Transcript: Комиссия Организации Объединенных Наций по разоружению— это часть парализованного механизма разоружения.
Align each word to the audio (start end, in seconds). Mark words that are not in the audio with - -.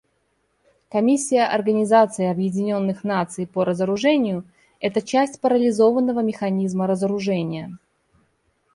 Комиссия 0.89 1.43
Организации 1.45 2.25
Объединенных 2.25 3.03
Наций 3.03 3.45
по 3.45 3.63
разоружению— 3.63 4.43
это 4.79 4.99
часть 4.99 5.39
парализованного 5.41 6.21
механизма 6.21 6.87
разоружения. 6.87 7.77